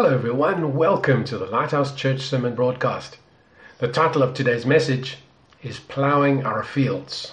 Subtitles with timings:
[0.00, 0.76] Hello, everyone.
[0.76, 3.18] Welcome to the Lighthouse Church Sermon Broadcast.
[3.80, 5.18] The title of today's message
[5.60, 7.32] is Plowing Our Fields.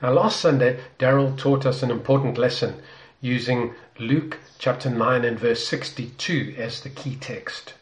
[0.00, 2.80] Now, last Sunday, Daryl taught us an important lesson
[3.20, 7.74] using Luke chapter 9 and verse 62 as the key text.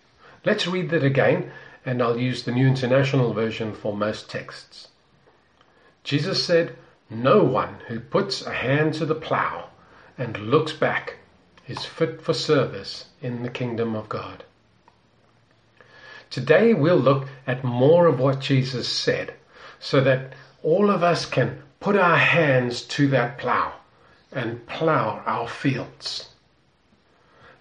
[0.46, 1.50] Let's read that again,
[1.84, 4.88] and I'll use the New International Version for most texts.
[6.04, 6.74] Jesus said,
[7.10, 9.68] No one who puts a hand to the plow
[10.16, 11.17] and looks back
[11.68, 14.42] is fit for service in the kingdom of God.
[16.30, 19.34] Today we'll look at more of what Jesus said
[19.78, 20.32] so that
[20.62, 23.74] all of us can put our hands to that plow
[24.32, 26.30] and plow our fields.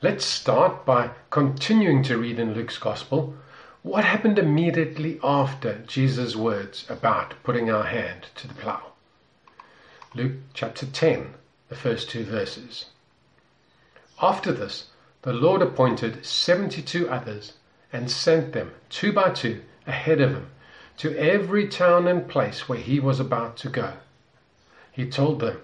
[0.01, 3.35] Let's start by continuing to read in Luke's Gospel
[3.83, 8.91] what happened immediately after Jesus' words about putting our hand to the plow.
[10.13, 11.33] Luke chapter 10,
[11.69, 12.85] the first two verses.
[14.21, 14.87] After this,
[15.21, 17.53] the Lord appointed seventy two others
[17.93, 20.49] and sent them two by two ahead of him
[20.97, 23.93] to every town and place where he was about to go.
[24.91, 25.61] He told them,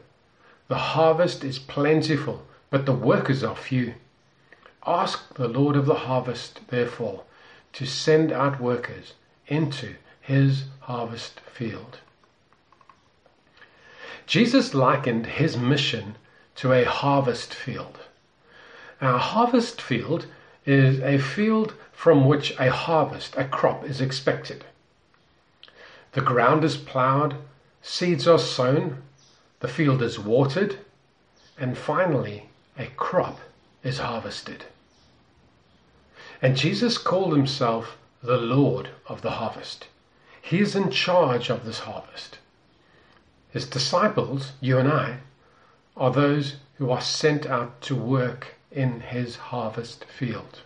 [0.67, 3.95] The harvest is plentiful, but the workers are few.
[4.85, 7.23] Ask the Lord of the harvest, therefore,
[7.73, 9.13] to send out workers
[9.47, 11.99] into his harvest field.
[14.27, 16.17] Jesus likened his mission
[16.55, 17.97] to a harvest field.
[19.03, 20.27] A harvest field
[20.65, 24.63] is a field from which a harvest, a crop, is expected.
[26.13, 27.35] The ground is ploughed,
[27.81, 29.03] seeds are sown,
[29.59, 30.77] the field is watered,
[31.57, 33.41] and finally a crop
[33.83, 34.63] is harvested.
[36.41, 39.87] And Jesus called himself the Lord of the harvest.
[40.41, 42.37] He is in charge of this harvest.
[43.51, 45.17] His disciples, you and I,
[45.97, 50.61] are those who are sent out to work in his harvest field.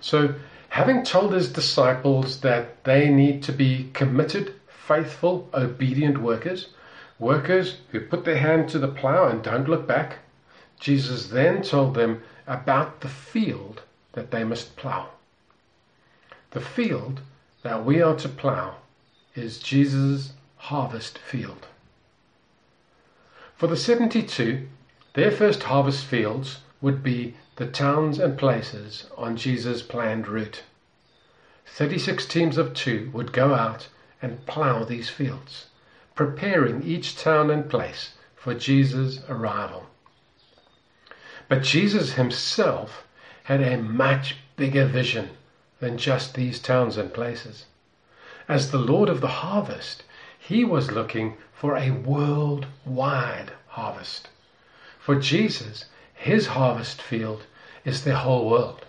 [0.00, 0.34] So,
[0.68, 6.68] having told his disciples that they need to be committed, faithful, obedient workers,
[7.18, 10.18] workers who put their hand to the plow and don't look back,
[10.78, 15.08] Jesus then told them about the field that they must plow.
[16.52, 17.20] The field
[17.62, 18.76] that we are to plow
[19.34, 21.66] is Jesus' harvest field.
[23.56, 24.68] For the 72,
[25.14, 30.62] their first harvest fields would be the towns and places on Jesus' planned route.
[31.66, 33.88] 36 teams of two would go out
[34.20, 35.66] and plough these fields,
[36.14, 39.86] preparing each town and place for Jesus' arrival.
[41.48, 43.06] But Jesus himself
[43.44, 45.30] had a much bigger vision
[45.80, 47.66] than just these towns and places.
[48.48, 50.04] As the Lord of the harvest,
[50.38, 54.28] he was looking for a worldwide harvest.
[55.08, 57.46] For Jesus, his harvest field
[57.82, 58.84] is the whole world.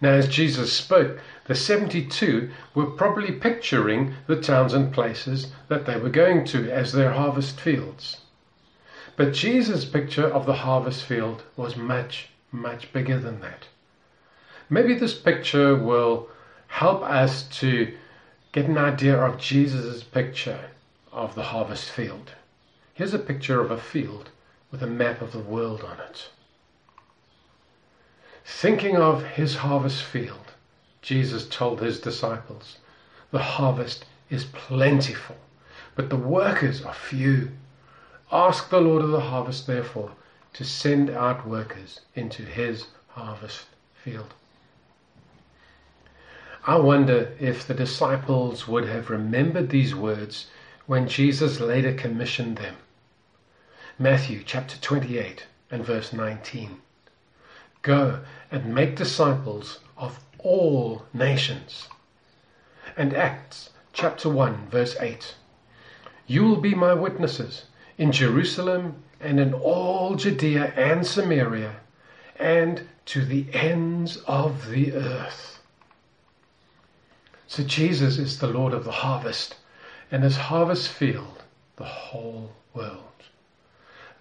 [0.00, 5.98] Now, as Jesus spoke, the 72 were probably picturing the towns and places that they
[5.98, 8.22] were going to as their harvest fields.
[9.16, 13.66] But Jesus' picture of the harvest field was much, much bigger than that.
[14.70, 16.30] Maybe this picture will
[16.68, 17.94] help us to
[18.52, 20.70] get an idea of Jesus' picture
[21.12, 22.30] of the harvest field.
[22.94, 24.30] Here's a picture of a field
[24.70, 26.28] with a map of the world on it.
[28.44, 30.52] Thinking of his harvest field,
[31.02, 32.78] Jesus told his disciples,
[33.30, 35.36] The harvest is plentiful,
[35.94, 37.50] but the workers are few.
[38.30, 40.12] Ask the Lord of the harvest, therefore,
[40.52, 44.34] to send out workers into his harvest field.
[46.66, 50.48] I wonder if the disciples would have remembered these words
[50.86, 52.76] when Jesus later commissioned them.
[54.02, 56.80] Matthew chapter 28 and verse 19.
[57.82, 61.86] Go and make disciples of all nations.
[62.96, 65.34] And Acts chapter 1 verse 8.
[66.26, 67.66] You will be my witnesses
[67.98, 71.76] in Jerusalem and in all Judea and Samaria
[72.36, 75.60] and to the ends of the earth.
[77.46, 79.56] So Jesus is the Lord of the harvest
[80.10, 81.42] and his harvest field,
[81.76, 83.04] the whole world.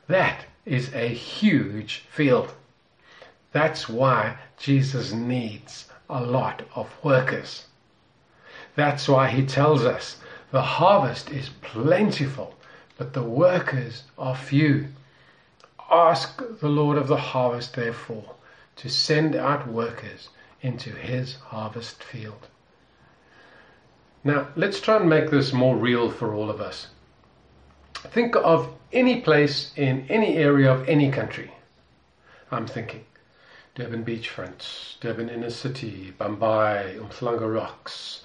[0.10, 2.52] That is a huge field.
[3.52, 7.68] That's why Jesus needs a lot of workers.
[8.76, 10.18] That's why he tells us
[10.50, 12.56] the harvest is plentiful,
[12.98, 14.88] but the workers are few.
[15.92, 18.34] Ask the Lord of the harvest, therefore,
[18.78, 20.30] to send out workers
[20.64, 22.48] into his harvest field.
[24.24, 26.88] Now, let's try and make this more real for all of us.
[27.96, 31.52] Think of any place in any area of any country.
[32.52, 33.06] I'm thinking.
[33.76, 38.24] Durban beachfront, Durban inner city, Bambai, Umhlanga Rocks,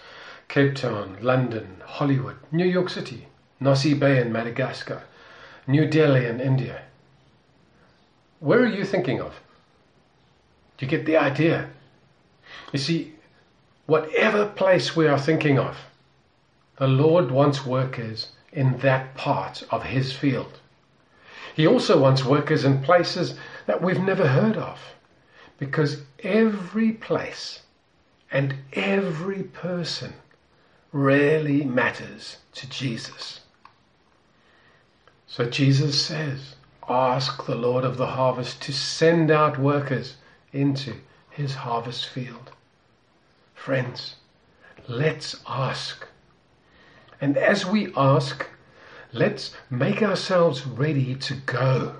[0.48, 3.28] Cape Town, London, Hollywood, New York City,
[3.60, 5.02] Nosy Be in Madagascar,
[5.66, 6.82] New Delhi in India.
[8.40, 9.34] Where are you thinking of?
[10.76, 11.70] Do you get the idea?
[12.72, 13.14] You see,
[13.86, 15.76] whatever place we are thinking of,
[16.78, 20.60] the Lord wants workers in that part of His field.
[21.54, 23.34] He also wants workers in places
[23.66, 24.80] that we've never heard of.
[25.58, 27.60] Because every place
[28.30, 30.14] and every person
[30.92, 33.40] really matters to Jesus.
[35.26, 36.56] So Jesus says,
[36.88, 40.16] Ask the Lord of the harvest to send out workers
[40.52, 40.94] into
[41.30, 42.52] his harvest field.
[43.54, 44.16] Friends,
[44.86, 46.06] let's ask.
[47.20, 48.46] And as we ask,
[49.12, 51.96] let's make ourselves ready to go.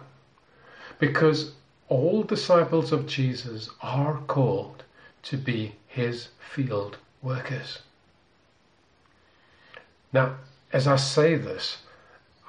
[0.98, 1.52] Because
[1.88, 4.82] all disciples of Jesus are called
[5.24, 7.80] to be his field workers.
[10.12, 10.36] Now,
[10.72, 11.78] as I say this,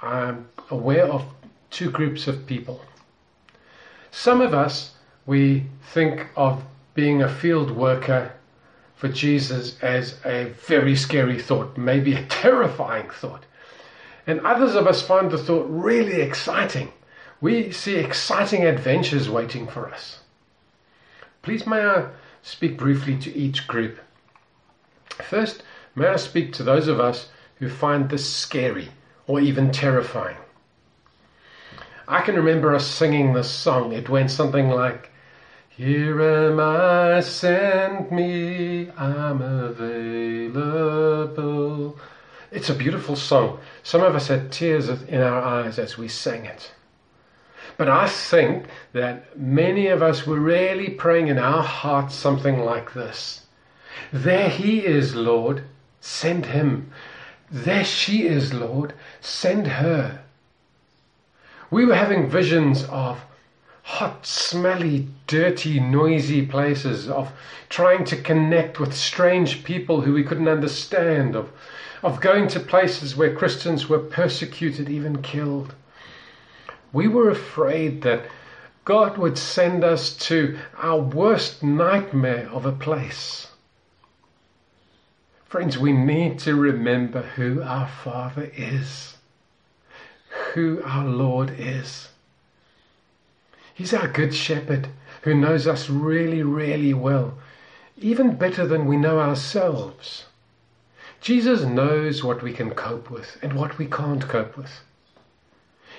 [0.02, 1.26] I'm aware of
[1.72, 2.82] two groups of people.
[4.12, 4.94] Some of us,
[5.26, 6.64] we think of
[6.94, 8.34] being a field worker
[8.96, 13.44] for Jesus as a very scary thought, maybe a terrifying thought.
[14.26, 16.92] And others of us find the thought really exciting.
[17.42, 20.20] We see exciting adventures waiting for us.
[21.42, 22.08] Please, may I
[22.42, 24.00] speak briefly to each group?
[25.24, 25.62] First,
[25.96, 28.90] may I speak to those of us who find this scary
[29.28, 30.38] or even terrifying.
[32.08, 33.92] I can remember us singing this song.
[33.92, 35.12] It went something like,
[35.78, 40.56] Here am I, send me, I'm available.
[42.50, 43.60] It's a beautiful song.
[43.84, 46.72] Some of us had tears in our eyes as we sang it.
[47.76, 52.94] But I think that many of us were really praying in our hearts something like
[52.94, 53.42] this
[54.14, 55.66] There he is, Lord,
[56.00, 56.90] send him.
[57.52, 60.22] There she is, Lord, send her.
[61.70, 63.20] We were having visions of
[63.86, 67.32] hot, smelly, dirty, noisy places, of
[67.70, 71.52] trying to connect with strange people who we couldn't understand, of,
[72.04, 75.76] of going to places where Christians were persecuted, even killed.
[76.92, 78.26] We were afraid that
[78.84, 83.48] God would send us to our worst nightmare of a place.
[85.46, 89.16] Friends, we need to remember who our Father is
[90.56, 92.10] who our Lord is.
[93.76, 94.88] He's our good shepherd
[95.24, 97.38] who knows us really, really well,
[97.98, 100.28] even better than we know ourselves.
[101.20, 104.80] Jesus knows what we can cope with and what we can't cope with.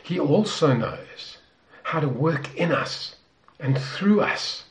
[0.02, 1.36] He also knows
[1.82, 3.16] how to work in us
[3.60, 4.64] and through us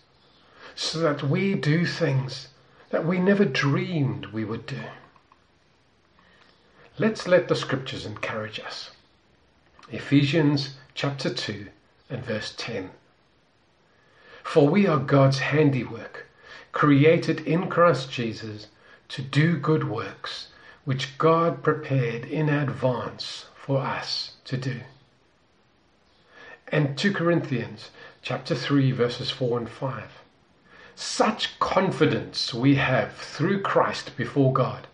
[0.73, 2.47] so that we do things
[2.89, 4.81] that we never dreamed we would do.
[6.97, 8.89] Let's let the scriptures encourage us.
[9.91, 11.67] Ephesians chapter 2
[12.09, 12.91] and verse 10.
[14.43, 16.27] For we are God's handiwork,
[16.71, 18.67] created in Christ Jesus
[19.09, 20.49] to do good works,
[20.83, 24.81] which God prepared in advance for us to do.
[26.67, 27.91] And 2 Corinthians
[28.21, 30.03] chapter 3 verses 4 and 5.
[30.95, 34.87] Such confidence we have through Christ before God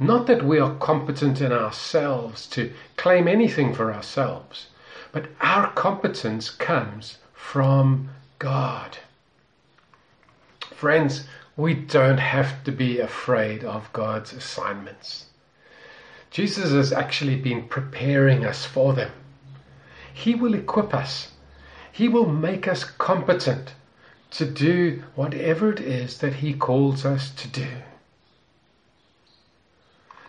[0.00, 4.68] not that we are competent in ourselves to claim anything for ourselves,
[5.12, 8.98] but our competence comes from God.
[10.74, 11.24] Friends,
[11.56, 15.26] we don't have to be afraid of God's assignments.
[16.30, 19.10] Jesus has actually been preparing us for them.
[20.12, 21.32] He will equip us.
[21.90, 23.74] He will make us competent
[24.30, 27.68] to do whatever it is that He calls us to do.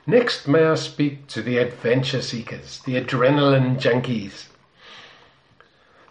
[0.07, 4.47] Next, may I speak to the adventure seekers, the adrenaline junkies.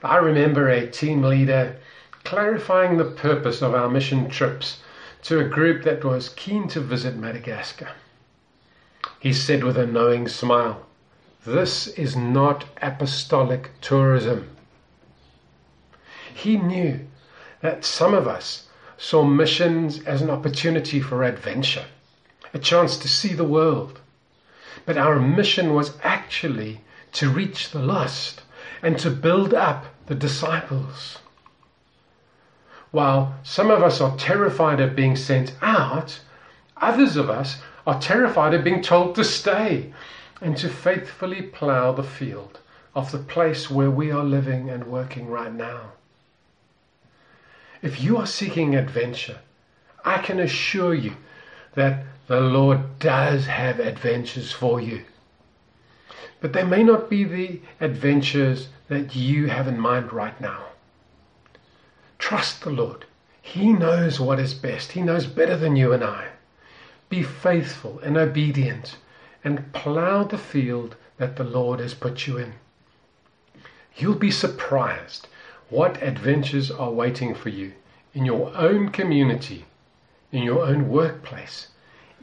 [0.03, 1.77] I remember a team leader
[2.25, 4.79] clarifying the purpose of our mission trips
[5.23, 7.91] to a group that was keen to visit Madagascar.
[9.19, 10.87] He said with a knowing smile,
[11.45, 14.49] This is not apostolic tourism.
[16.33, 17.07] He knew
[17.61, 21.85] that some of us saw missions as an opportunity for adventure
[22.53, 24.01] a chance to see the world.
[24.87, 26.81] But our mission was actually
[27.13, 28.43] to reach the lost
[28.83, 31.19] and to build up the disciples.
[32.91, 36.21] While some of us are terrified of being sent out,
[36.77, 39.93] others of us are terrified of being told to stay
[40.41, 42.59] and to faithfully plough the field
[42.95, 45.93] of the place where we are living and working right now.
[47.83, 49.39] If you are seeking adventure,
[50.05, 51.17] I can assure you
[51.75, 55.05] that the Lord does have adventures for you.
[56.41, 60.67] But they may not be the adventures that you have in mind right now.
[62.19, 63.05] Trust the Lord.
[63.43, 64.93] He knows what is best.
[64.93, 66.29] He knows better than you and I.
[67.09, 68.97] Be faithful and obedient
[69.43, 72.55] and plow the field that the Lord has put you in.
[73.97, 75.27] You'll be surprised
[75.69, 77.73] what adventures are waiting for you
[78.15, 79.67] in your own community,
[80.33, 81.69] in your own workplace,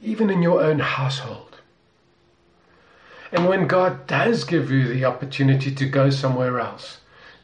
[0.01, 1.46] even in your own household.
[3.31, 6.99] And when God does give you the opportunity to go somewhere else,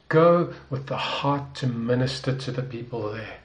[0.08, 3.38] go with the heart to minister to the people there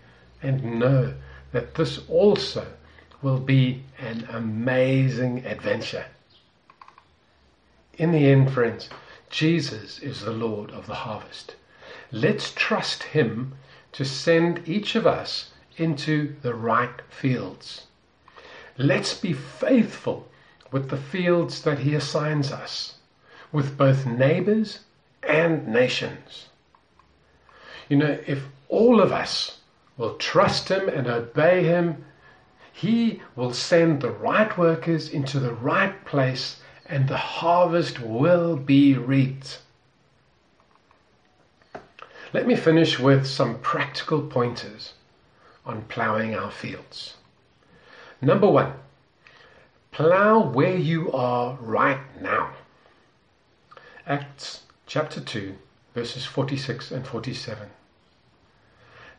[0.43, 1.15] and know
[1.53, 2.67] that this also
[3.23, 6.07] will be an amazing adventure.
[7.97, 8.89] In the end, friends,
[9.29, 11.57] Jesus is the Lord of the harvest.
[12.13, 13.55] Let's trust Him
[13.93, 17.87] to send each of us into the right fields.
[18.77, 20.29] Let's be faithful
[20.71, 22.97] with the fields that He assigns us,
[23.53, 24.81] with both neighbors
[25.23, 26.47] and nations.
[27.89, 29.59] You know, if all of us
[29.97, 32.05] will trust Him and obey Him,
[32.73, 38.95] He will send the right workers into the right place and the harvest will be
[38.95, 39.61] reaped.
[42.33, 44.95] Let me finish with some practical pointers
[45.65, 47.17] on ploughing our fields.
[48.21, 48.73] Number one,
[49.91, 52.51] plough where you are right now.
[54.07, 55.55] Acts chapter 2,
[55.95, 57.69] verses 46 and 47.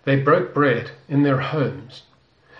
[0.05, 2.03] They broke bread in their homes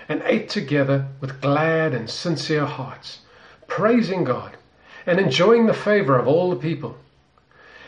[0.07, 3.19] and ate together with glad and sincere hearts,
[3.67, 4.57] praising God
[5.05, 6.97] and enjoying the favor of all the people.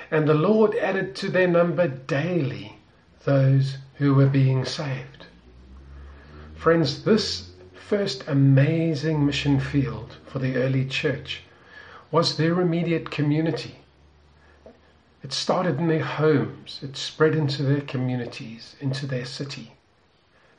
[0.10, 2.78] And the Lord added to their number daily
[3.25, 5.25] those who were being saved.
[6.56, 7.50] Friends, this
[7.91, 11.41] first amazing mission field for the early church
[12.10, 13.75] was their immediate community.
[15.21, 19.74] It started in their homes, it spread into their communities, into their city,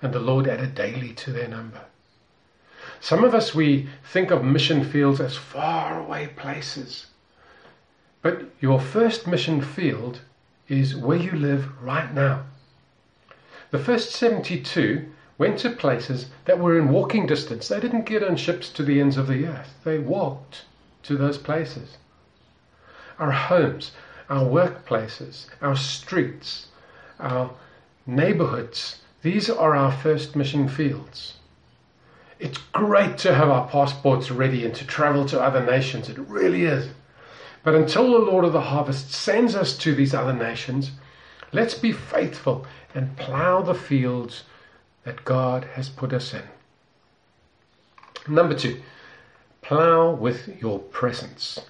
[0.03, 1.81] and the Lord added daily to their number.
[3.01, 7.07] Some of us, we think of mission fields as far away places.
[8.21, 10.21] But your first mission field
[10.69, 12.45] is where you live right now.
[13.71, 15.11] The first 72
[15.43, 17.67] went to places that were in walking distance.
[17.67, 20.63] They didn't get on ships to the ends of the earth, they walked
[21.03, 21.97] to those places.
[23.19, 23.91] Our homes,
[24.31, 26.69] our workplaces, our streets,
[27.19, 27.51] our
[28.07, 31.35] neighborhoods, these are our first mission fields.
[32.39, 36.09] It's great to have our passports ready and to travel to other nations.
[36.09, 36.91] It really is.
[37.65, 40.93] But until the Lord of the harvest sends us to these other nations,
[41.51, 44.45] let's be faithful and plow the fields
[45.05, 46.43] that God has put us in.
[48.29, 48.81] Number two,
[49.61, 51.61] plow with your presence.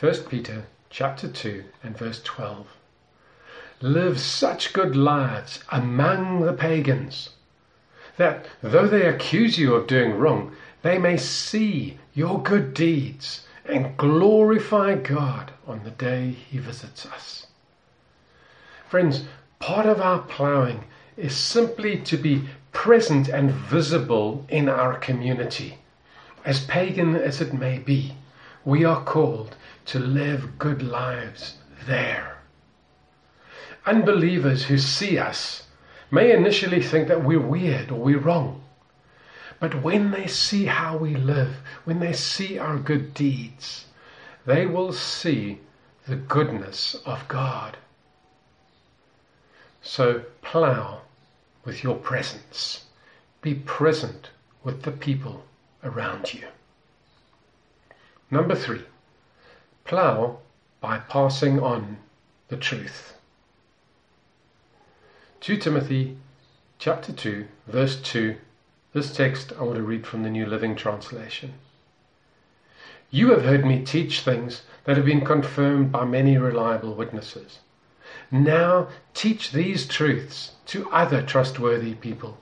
[0.00, 2.66] 1 Peter chapter 2 and verse 12.
[3.80, 7.30] Live such good lives among the pagans
[8.16, 13.96] that though they accuse you of doing wrong, they may see your good deeds and
[13.96, 17.46] glorify God on the day He visits us.
[18.88, 19.24] Friends,
[19.58, 20.84] part of our ploughing
[21.16, 25.78] is simply to be present and visible in our community.
[26.44, 28.14] As pagan as it may be,
[28.64, 29.56] we are called
[29.86, 31.56] to live good lives
[31.86, 32.38] there.
[33.86, 35.66] Unbelievers who see us
[36.10, 38.62] may initially think that we're weird or we're wrong.
[39.60, 43.86] But when they see how we live, when they see our good deeds,
[44.46, 45.60] they will see
[46.06, 47.76] the goodness of God.
[49.80, 51.02] So plow
[51.64, 52.84] with your presence.
[53.40, 54.30] Be present
[54.62, 55.44] with the people
[55.82, 56.46] around you.
[58.30, 58.84] Number three,
[59.84, 60.38] plow
[60.80, 61.98] by passing on
[62.48, 63.14] the truth.
[65.40, 66.16] 2 Timothy
[66.78, 68.36] chapter 2, verse 2.
[68.92, 71.54] This text I want to read from the New Living Translation.
[73.10, 77.60] You have heard me teach things that have been confirmed by many reliable witnesses.
[78.30, 82.38] Now teach these truths to other trustworthy people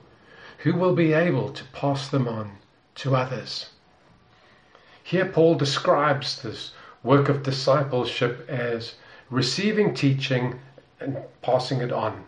[0.59, 2.57] who will be able to pass them on
[2.95, 3.69] to others.
[5.03, 6.71] Here, Paul describes this
[7.03, 8.95] work of discipleship as
[9.29, 10.59] receiving teaching
[10.99, 12.25] and passing it on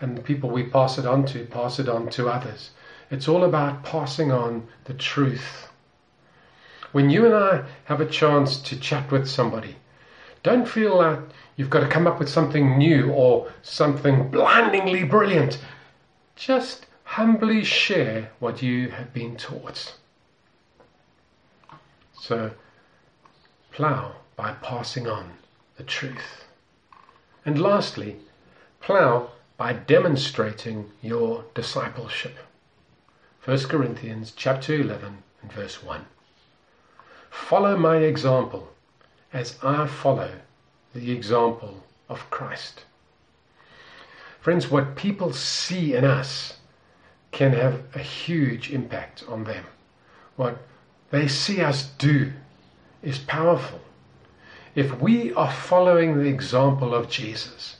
[0.00, 2.70] and the people we pass it on to pass it on to others.
[3.10, 5.68] It's all about passing on the truth.
[6.92, 9.76] When you and I have a chance to chat with somebody,
[10.42, 11.20] don't feel like
[11.56, 15.58] you've got to come up with something new or something blindingly brilliant.
[16.36, 19.94] just humbly share what you have been taught.
[22.12, 22.50] So,
[23.70, 25.32] plough by passing on
[25.76, 26.44] the truth.
[27.44, 28.16] And lastly,
[28.80, 32.36] plough by demonstrating your discipleship.
[33.44, 36.04] 1 Corinthians chapter 11 and verse 1.
[37.30, 38.68] Follow my example
[39.32, 40.32] as I follow
[40.96, 42.84] the example of Christ.
[44.40, 46.54] Friends, what people see in us
[47.32, 49.64] can have a huge impact on them.
[50.36, 50.58] What
[51.10, 52.32] they see us do
[53.02, 53.80] is powerful.
[54.74, 57.76] If we are following the example of Jesus,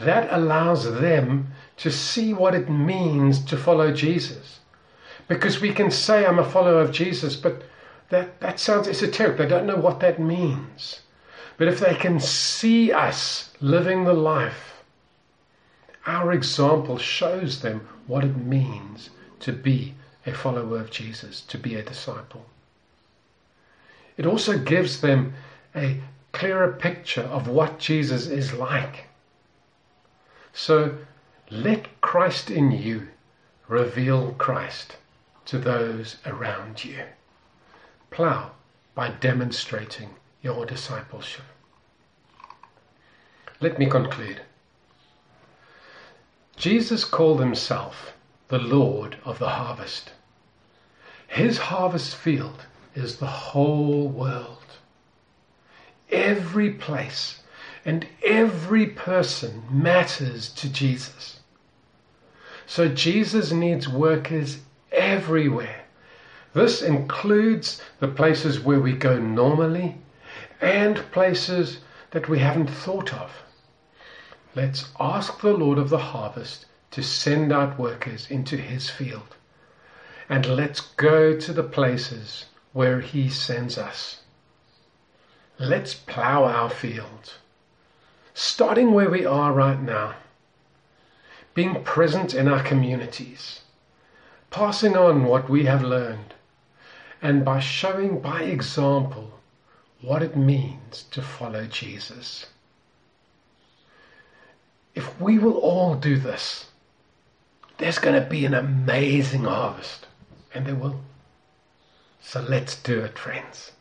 [0.00, 4.60] that allows them to see what it means to follow Jesus.
[5.28, 7.62] Because we can say, I'm a follower of Jesus, but
[8.10, 9.38] that, that sounds esoteric.
[9.38, 11.00] They don't know what that means.
[11.56, 14.82] But if they can see us living the life,
[16.06, 19.94] our example shows them what it means to be
[20.26, 22.46] a follower of Jesus, to be a disciple.
[24.16, 25.34] It also gives them
[25.74, 26.00] a
[26.32, 29.06] clearer picture of what Jesus is like.
[30.52, 30.96] So
[31.50, 33.08] let Christ in you
[33.68, 34.96] reveal Christ
[35.46, 37.04] to those around you.
[38.10, 38.50] Plough
[38.94, 40.10] by demonstrating
[40.44, 41.44] your discipleship.
[43.60, 44.42] Let me conclude.
[46.56, 48.12] Jesus called himself
[48.48, 50.12] the Lord of the harvest.
[51.26, 54.58] His harvest field is the whole world.
[56.10, 57.40] Every place
[57.86, 61.40] and every person matters to Jesus.
[62.66, 64.58] So Jesus needs workers
[64.92, 65.84] everywhere.
[66.52, 69.96] This includes the places where we go normally
[70.60, 71.80] and places
[72.10, 73.42] that we haven't thought of.
[74.54, 79.36] Let's ask the Lord of the harvest to send out workers into his field.
[80.28, 84.20] And let's go to the places where he sends us.
[85.58, 87.34] Let's plow our field,
[88.32, 90.14] starting where we are right now,
[91.54, 93.60] being present in our communities,
[94.50, 96.34] passing on what we have learned,
[97.22, 99.33] and by showing by example
[100.04, 102.46] what it means to follow Jesus.
[104.94, 106.66] If we will all do this,
[107.78, 110.06] there's going to be an amazing harvest.
[110.54, 111.00] And there will.
[112.20, 113.72] So let's do it, friends.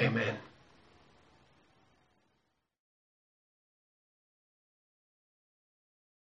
[0.00, 0.36] Amen.